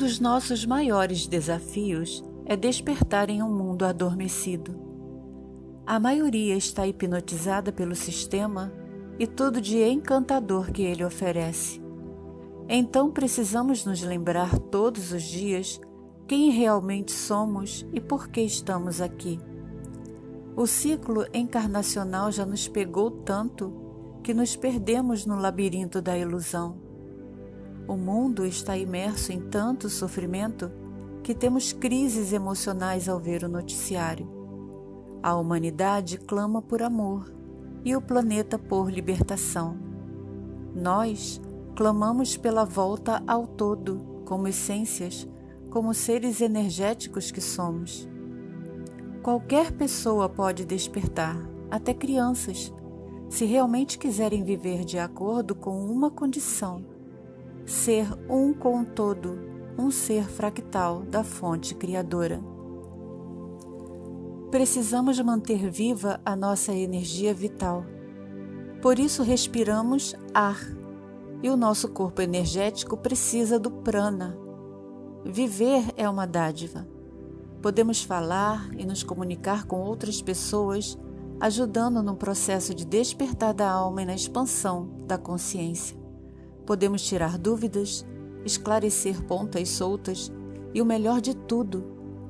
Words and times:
dos 0.00 0.18
nossos 0.18 0.64
maiores 0.64 1.26
desafios 1.26 2.24
é 2.44 2.56
despertar 2.56 3.30
em 3.30 3.42
um 3.42 3.54
mundo 3.54 3.84
adormecido. 3.84 4.74
A 5.86 6.00
maioria 6.00 6.56
está 6.56 6.86
hipnotizada 6.86 7.70
pelo 7.70 7.94
sistema 7.94 8.72
e 9.18 9.26
tudo 9.26 9.60
de 9.60 9.82
encantador 9.82 10.72
que 10.72 10.82
ele 10.82 11.04
oferece. 11.04 11.80
Então 12.68 13.10
precisamos 13.10 13.84
nos 13.84 14.02
lembrar 14.02 14.58
todos 14.58 15.12
os 15.12 15.22
dias 15.22 15.80
quem 16.26 16.50
realmente 16.50 17.12
somos 17.12 17.86
e 17.92 18.00
por 18.00 18.28
que 18.28 18.40
estamos 18.40 19.00
aqui. 19.00 19.38
O 20.56 20.66
ciclo 20.66 21.26
encarnacional 21.34 22.30
já 22.30 22.46
nos 22.46 22.68
pegou 22.68 23.10
tanto 23.10 23.72
que 24.22 24.32
nos 24.34 24.56
perdemos 24.56 25.26
no 25.26 25.36
labirinto 25.36 26.00
da 26.00 26.16
ilusão. 26.16 26.89
O 27.86 27.96
mundo 27.96 28.44
está 28.44 28.76
imerso 28.76 29.32
em 29.32 29.40
tanto 29.40 29.88
sofrimento 29.88 30.70
que 31.22 31.34
temos 31.34 31.72
crises 31.72 32.32
emocionais 32.32 33.08
ao 33.08 33.18
ver 33.18 33.44
o 33.44 33.48
noticiário. 33.48 34.28
A 35.22 35.34
humanidade 35.36 36.18
clama 36.18 36.62
por 36.62 36.82
amor 36.82 37.32
e 37.84 37.94
o 37.94 38.00
planeta 38.00 38.58
por 38.58 38.90
libertação. 38.90 39.76
Nós 40.74 41.40
clamamos 41.74 42.36
pela 42.36 42.64
volta 42.64 43.22
ao 43.26 43.46
todo, 43.46 44.22
como 44.24 44.48
essências, 44.48 45.28
como 45.70 45.94
seres 45.94 46.40
energéticos 46.40 47.30
que 47.30 47.40
somos. 47.40 48.08
Qualquer 49.22 49.72
pessoa 49.72 50.28
pode 50.28 50.64
despertar, 50.64 51.36
até 51.70 51.92
crianças, 51.92 52.72
se 53.28 53.44
realmente 53.44 53.98
quiserem 53.98 54.42
viver 54.42 54.84
de 54.84 54.98
acordo 54.98 55.54
com 55.54 55.84
uma 55.84 56.10
condição: 56.10 56.84
ser 57.70 58.08
um 58.28 58.52
com 58.52 58.84
todo, 58.84 59.38
um 59.78 59.92
ser 59.92 60.24
fractal 60.28 61.02
da 61.02 61.22
fonte 61.22 61.72
criadora. 61.72 62.42
Precisamos 64.50 65.20
manter 65.20 65.70
viva 65.70 66.20
a 66.24 66.34
nossa 66.34 66.72
energia 66.72 67.32
vital. 67.32 67.84
Por 68.82 68.98
isso 68.98 69.22
respiramos 69.22 70.16
ar, 70.34 70.58
e 71.42 71.48
o 71.48 71.56
nosso 71.56 71.88
corpo 71.88 72.20
energético 72.20 72.96
precisa 72.96 73.56
do 73.56 73.70
prana. 73.70 74.36
Viver 75.24 75.84
é 75.96 76.08
uma 76.08 76.26
dádiva. 76.26 76.86
Podemos 77.62 78.02
falar 78.02 78.68
e 78.76 78.84
nos 78.84 79.04
comunicar 79.04 79.64
com 79.64 79.80
outras 79.80 80.20
pessoas, 80.20 80.98
ajudando 81.38 82.02
no 82.02 82.16
processo 82.16 82.74
de 82.74 82.84
despertar 82.84 83.54
da 83.54 83.70
alma 83.70 84.02
e 84.02 84.06
na 84.06 84.14
expansão 84.14 84.90
da 85.06 85.16
consciência. 85.16 85.99
Podemos 86.70 87.02
tirar 87.02 87.36
dúvidas, 87.36 88.06
esclarecer 88.44 89.20
pontas 89.24 89.70
soltas 89.70 90.30
e, 90.72 90.80
o 90.80 90.86
melhor 90.86 91.20
de 91.20 91.34
tudo, 91.34 91.82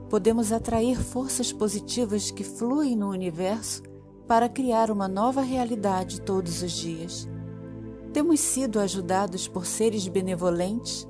podemos 0.09 0.51
atrair 0.51 0.99
forças 0.99 1.53
positivas 1.53 2.31
que 2.31 2.43
fluem 2.43 2.97
no 2.97 3.11
universo 3.11 3.83
para 4.27 4.49
criar 4.49 4.91
uma 4.91 5.07
nova 5.07 5.43
realidade 5.43 6.23
todos 6.23 6.63
os 6.63 6.73
dias. 6.73 7.29
Temos 8.15 8.41
sido 8.41 8.81
ajudados 8.81 9.47
por 9.47 9.67
seres 9.67 10.09
benevolentes 10.09 11.07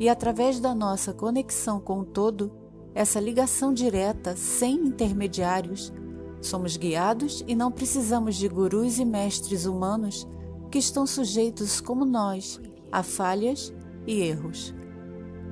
e, 0.00 0.08
através 0.08 0.58
da 0.58 0.74
nossa 0.74 1.14
conexão 1.14 1.78
com 1.78 2.00
o 2.00 2.04
todo, 2.04 2.50
essa 2.96 3.20
ligação 3.20 3.72
direta, 3.72 4.34
sem 4.34 4.74
intermediários, 4.74 5.92
somos 6.40 6.76
guiados 6.76 7.44
e 7.46 7.54
não 7.54 7.70
precisamos 7.70 8.34
de 8.34 8.48
gurus 8.48 8.98
e 8.98 9.04
mestres 9.04 9.66
humanos 9.66 10.26
que 10.68 10.78
estão 10.78 11.06
sujeitos, 11.06 11.80
como 11.80 12.04
nós, 12.04 12.60
a 12.92 13.02
falhas 13.02 13.74
e 14.06 14.20
erros. 14.20 14.74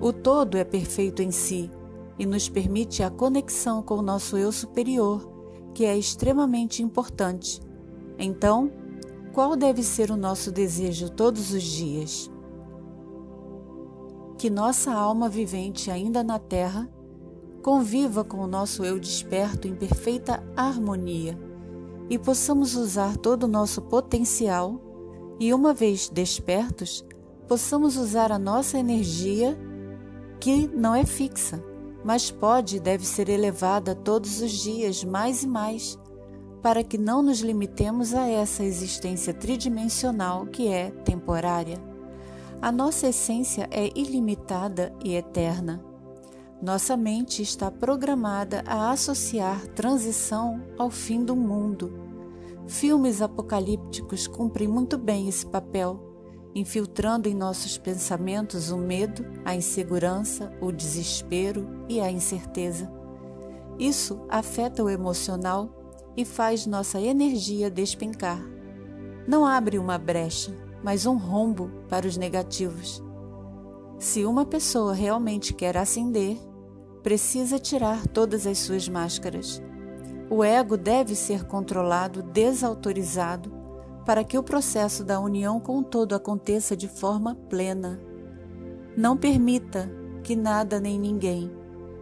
O 0.01 0.13
todo 0.13 0.57
é 0.57 0.65
perfeito 0.65 1.23
em 1.23 1.31
si 1.31 1.71
e 2.19 2.27
nos 2.27 2.49
permite 2.49 3.03
a 3.03 3.11
conexão 3.11 3.83
com 3.83 3.95
o 3.97 4.03
nosso 4.03 4.37
eu 4.37 4.53
superior, 4.53 5.27
que 5.75 5.85
é 5.85 5.97
extremamente 5.97 6.83
importante. 6.83 7.61
Então, 8.19 8.71
qual 9.33 9.57
deve 9.57 9.83
ser 9.83 10.11
o 10.11 10.17
nosso 10.17 10.53
desejo 10.53 11.09
todos 11.09 11.53
os 11.53 11.63
dias? 11.63 12.31
Que 14.37 14.51
nossa 14.51 14.93
alma 14.93 15.29
vivente 15.29 15.91
ainda 15.91 16.23
na 16.23 16.39
Terra 16.39 16.89
conviva 17.63 18.25
com 18.25 18.39
o 18.39 18.47
nosso 18.47 18.85
eu 18.85 18.99
desperto 18.99 19.69
em 19.69 19.75
perfeita 19.75 20.43
harmonia 20.57 21.39
e 22.09 22.19
possamos 22.19 22.75
usar 22.75 23.17
todo 23.17 23.45
o 23.45 23.49
nosso 23.49 23.81
potencial 23.83 24.81
e, 25.39 25.55
uma 25.55 25.73
vez 25.73 26.09
despertos, 26.09 27.05
possamos 27.51 27.97
usar 27.97 28.31
a 28.31 28.39
nossa 28.39 28.79
energia 28.79 29.59
que 30.39 30.69
não 30.69 30.95
é 30.95 31.05
fixa, 31.05 31.61
mas 32.05 32.31
pode 32.31 32.77
e 32.77 32.81
deve 32.81 33.05
ser 33.05 33.29
elevada 33.29 33.93
todos 33.93 34.41
os 34.41 34.53
dias 34.53 35.03
mais 35.03 35.43
e 35.43 35.49
mais, 35.49 35.99
para 36.63 36.85
que 36.85 36.97
não 36.97 37.23
nos 37.23 37.41
limitemos 37.41 38.15
a 38.15 38.29
essa 38.29 38.63
existência 38.63 39.35
tridimensional 39.35 40.47
que 40.47 40.69
é 40.69 40.93
temporária. 40.93 41.83
A 42.63 42.71
nossa 42.71 43.09
essência 43.09 43.69
é 43.73 43.91
ilimitada 43.99 44.95
e 45.05 45.17
eterna 45.17 45.85
nossa 46.63 46.95
mente 46.95 47.41
está 47.41 47.71
programada 47.71 48.63
a 48.67 48.91
associar 48.91 49.67
transição 49.69 50.63
ao 50.79 50.91
fim 50.91 51.25
do 51.25 51.35
mundo. 51.35 51.91
Filmes 52.67 53.23
apocalípticos 53.23 54.27
cumprem 54.27 54.69
muito 54.69 54.99
bem 54.99 55.27
esse 55.27 55.47
papel, 55.47 56.10
infiltrando 56.55 57.29
em 57.29 57.35
nossos 57.35 57.79
pensamentos 57.79 58.71
o 58.71 58.77
medo, 58.77 59.25
a 59.45 59.55
insegurança, 59.55 60.53
o 60.61 60.73
desespero 60.73 61.69
e 61.89 62.01
a 62.01 62.11
incerteza. 62.11 62.91
Isso 63.79 64.21
afeta 64.29 64.83
o 64.83 64.91
emocional 64.91 65.71
e 66.17 66.25
faz 66.25 66.67
nossa 66.67 67.01
energia 67.01 67.71
despencar. 67.71 68.41
Não 69.27 69.47
abre 69.47 69.79
uma 69.79 69.97
brecha, 69.97 70.55
mas 70.83 71.07
um 71.07 71.17
rombo 71.17 71.71
para 71.89 72.07
os 72.07 72.17
negativos. 72.17 73.03
Se 73.99 74.25
uma 74.25 74.45
pessoa 74.45 74.95
realmente 74.95 75.55
quer 75.55 75.77
ascender, 75.77 76.37
precisa 77.03 77.59
tirar 77.59 78.07
todas 78.09 78.47
as 78.47 78.59
suas 78.59 78.89
máscaras. 78.89 79.63
O 80.29 80.45
ego 80.45 80.77
deve 80.77 81.15
ser 81.15 81.45
controlado, 81.45 82.23
desautorizado, 82.23 83.53
para 84.11 84.25
que 84.25 84.37
o 84.37 84.43
processo 84.43 85.05
da 85.05 85.21
união 85.21 85.61
com 85.61 85.79
o 85.79 85.85
todo 85.85 86.17
aconteça 86.17 86.77
de 86.77 86.89
forma 86.89 87.37
plena. 87.49 88.01
Não 88.97 89.17
permita 89.17 89.89
que 90.25 90.35
nada 90.35 90.81
nem 90.81 90.99
ninguém 90.99 91.49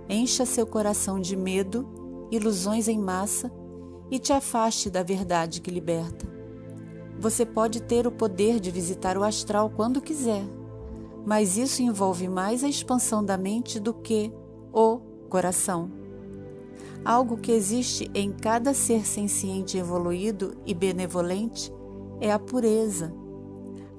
encha 0.08 0.46
seu 0.46 0.66
coração 0.66 1.20
de 1.20 1.36
medo, 1.36 1.86
ilusões 2.30 2.88
em 2.88 2.98
massa 2.98 3.52
e 4.10 4.18
te 4.18 4.32
afaste 4.32 4.88
da 4.88 5.02
verdade 5.02 5.60
que 5.60 5.70
liberta. 5.70 6.26
Você 7.20 7.44
pode 7.44 7.82
ter 7.82 8.06
o 8.06 8.10
poder 8.10 8.58
de 8.58 8.70
visitar 8.70 9.18
o 9.18 9.22
astral 9.22 9.68
quando 9.68 10.00
quiser, 10.00 10.44
mas 11.26 11.58
isso 11.58 11.82
envolve 11.82 12.26
mais 12.26 12.64
a 12.64 12.68
expansão 12.70 13.22
da 13.22 13.36
mente 13.36 13.78
do 13.78 13.92
que 13.92 14.32
o 14.72 14.98
coração. 15.28 15.90
Algo 17.04 17.36
que 17.36 17.52
existe 17.52 18.10
em 18.14 18.32
cada 18.32 18.72
ser 18.72 19.04
senciente 19.04 19.76
evoluído 19.76 20.56
e 20.64 20.72
benevolente 20.72 21.76
é 22.20 22.32
a 22.32 22.38
pureza. 22.38 23.12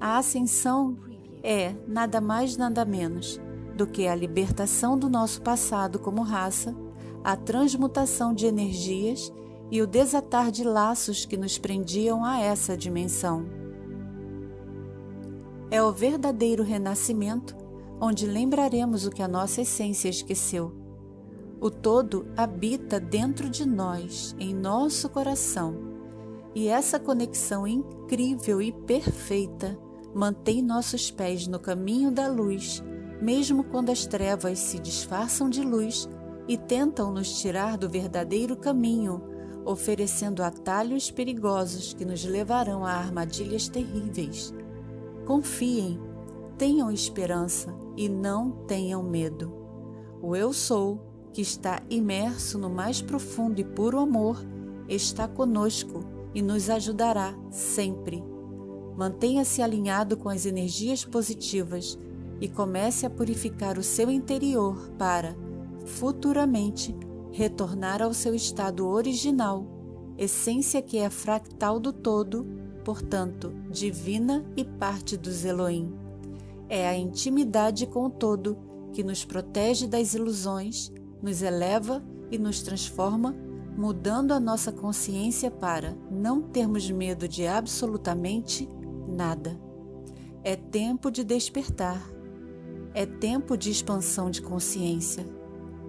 A 0.00 0.18
ascensão 0.18 0.96
é 1.42 1.74
nada 1.86 2.20
mais 2.20 2.56
nada 2.56 2.84
menos 2.84 3.40
do 3.74 3.86
que 3.86 4.06
a 4.06 4.14
libertação 4.14 4.98
do 4.98 5.08
nosso 5.08 5.40
passado 5.42 5.98
como 5.98 6.22
raça, 6.22 6.76
a 7.24 7.36
transmutação 7.36 8.34
de 8.34 8.46
energias 8.46 9.32
e 9.70 9.80
o 9.80 9.86
desatar 9.86 10.50
de 10.50 10.64
laços 10.64 11.24
que 11.24 11.36
nos 11.36 11.58
prendiam 11.58 12.24
a 12.24 12.40
essa 12.40 12.76
dimensão. 12.76 13.46
É 15.70 15.82
o 15.82 15.92
verdadeiro 15.92 16.62
renascimento 16.62 17.56
onde 18.00 18.26
lembraremos 18.26 19.06
o 19.06 19.10
que 19.10 19.22
a 19.22 19.28
nossa 19.28 19.60
essência 19.60 20.08
esqueceu. 20.08 20.72
O 21.60 21.70
todo 21.70 22.26
habita 22.36 22.98
dentro 22.98 23.50
de 23.50 23.66
nós, 23.68 24.34
em 24.38 24.54
nosso 24.54 25.08
coração, 25.10 25.89
e 26.54 26.68
essa 26.68 26.98
conexão 26.98 27.66
incrível 27.66 28.60
e 28.60 28.72
perfeita 28.72 29.78
mantém 30.14 30.60
nossos 30.60 31.10
pés 31.10 31.46
no 31.46 31.60
caminho 31.60 32.10
da 32.10 32.26
luz, 32.26 32.82
mesmo 33.20 33.64
quando 33.64 33.90
as 33.90 34.06
trevas 34.06 34.58
se 34.58 34.78
disfarçam 34.78 35.48
de 35.48 35.62
luz 35.62 36.08
e 36.48 36.56
tentam 36.56 37.12
nos 37.12 37.40
tirar 37.40 37.78
do 37.78 37.88
verdadeiro 37.88 38.56
caminho, 38.56 39.22
oferecendo 39.64 40.42
atalhos 40.42 41.10
perigosos 41.10 41.92
que 41.92 42.04
nos 42.04 42.24
levarão 42.24 42.84
a 42.84 42.92
armadilhas 42.92 43.68
terríveis. 43.68 44.52
Confiem, 45.26 46.00
tenham 46.58 46.90
esperança 46.90 47.72
e 47.96 48.08
não 48.08 48.50
tenham 48.66 49.02
medo. 49.02 49.54
O 50.20 50.34
Eu 50.34 50.52
Sou, 50.52 50.98
que 51.32 51.40
está 51.40 51.80
imerso 51.88 52.58
no 52.58 52.68
mais 52.68 53.00
profundo 53.00 53.60
e 53.60 53.64
puro 53.64 54.00
amor, 54.00 54.44
está 54.88 55.28
conosco 55.28 56.04
e 56.34 56.42
nos 56.42 56.70
ajudará 56.70 57.34
sempre. 57.50 58.22
Mantenha-se 58.96 59.62
alinhado 59.62 60.16
com 60.16 60.28
as 60.28 60.46
energias 60.46 61.04
positivas 61.04 61.98
e 62.40 62.48
comece 62.48 63.06
a 63.06 63.10
purificar 63.10 63.78
o 63.78 63.82
seu 63.82 64.10
interior 64.10 64.90
para, 64.98 65.36
futuramente, 65.84 66.94
retornar 67.32 68.02
ao 68.02 68.12
seu 68.12 68.34
estado 68.34 68.86
original, 68.88 69.66
essência 70.18 70.82
que 70.82 70.98
é 70.98 71.08
fractal 71.08 71.78
do 71.78 71.92
todo, 71.92 72.46
portanto, 72.84 73.52
divina 73.70 74.44
e 74.56 74.64
parte 74.64 75.16
dos 75.16 75.44
Elohim. 75.44 75.92
É 76.68 76.88
a 76.88 76.96
intimidade 76.96 77.86
com 77.86 78.06
o 78.06 78.10
todo 78.10 78.58
que 78.92 79.02
nos 79.02 79.24
protege 79.24 79.86
das 79.86 80.14
ilusões, 80.14 80.92
nos 81.22 81.42
eleva 81.42 82.02
e 82.30 82.38
nos 82.38 82.62
transforma, 82.62 83.34
mudando 83.76 84.32
a 84.32 84.40
nossa 84.40 84.72
consciência 84.72 85.50
para 85.50 85.96
não 86.10 86.42
termos 86.42 86.90
medo 86.90 87.28
de 87.28 87.46
absolutamente 87.46 88.68
nada. 89.08 89.58
É 90.42 90.56
tempo 90.56 91.10
de 91.10 91.24
despertar. 91.24 92.00
É 92.92 93.06
tempo 93.06 93.56
de 93.56 93.70
expansão 93.70 94.30
de 94.30 94.42
consciência. 94.42 95.24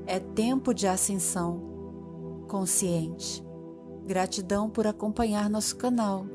É 0.05 0.19
tempo 0.19 0.73
de 0.73 0.87
ascensão 0.87 2.45
consciente. 2.47 3.43
Gratidão 4.05 4.69
por 4.69 4.85
acompanhar 4.85 5.49
nosso 5.49 5.75
canal. 5.77 6.25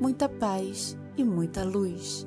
Muita 0.00 0.28
paz 0.28 0.96
e 1.16 1.24
muita 1.24 1.64
luz. 1.64 2.26